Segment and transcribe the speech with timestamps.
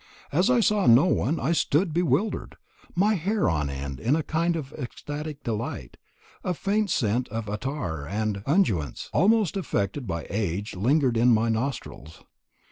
[0.31, 2.55] As I saw no one I stood bewildered,
[2.95, 5.97] my hair on end in a kind of ecstatic delight,
[6.43, 11.49] and a faint scent of attar and unguents almost effected by age lingered in my
[11.49, 12.23] nostrils.